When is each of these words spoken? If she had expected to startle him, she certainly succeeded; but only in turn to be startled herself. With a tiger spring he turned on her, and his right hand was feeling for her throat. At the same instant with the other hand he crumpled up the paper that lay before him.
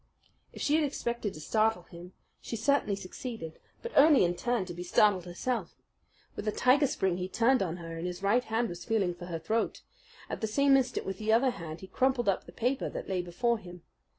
If 0.51 0.63
she 0.63 0.73
had 0.73 0.83
expected 0.83 1.35
to 1.35 1.39
startle 1.39 1.83
him, 1.83 2.13
she 2.41 2.55
certainly 2.55 2.95
succeeded; 2.95 3.59
but 3.83 3.95
only 3.95 4.25
in 4.25 4.33
turn 4.35 4.65
to 4.65 4.73
be 4.73 4.81
startled 4.81 5.25
herself. 5.25 5.75
With 6.35 6.47
a 6.47 6.51
tiger 6.51 6.87
spring 6.87 7.17
he 7.17 7.29
turned 7.29 7.61
on 7.61 7.77
her, 7.77 7.99
and 7.99 8.07
his 8.07 8.23
right 8.23 8.43
hand 8.43 8.67
was 8.69 8.83
feeling 8.83 9.13
for 9.13 9.25
her 9.27 9.37
throat. 9.37 9.83
At 10.27 10.41
the 10.41 10.47
same 10.47 10.75
instant 10.75 11.05
with 11.05 11.19
the 11.19 11.31
other 11.31 11.51
hand 11.51 11.81
he 11.81 11.87
crumpled 11.87 12.27
up 12.29 12.47
the 12.47 12.51
paper 12.51 12.89
that 12.89 13.09
lay 13.09 13.21
before 13.21 13.59
him. 13.59 13.83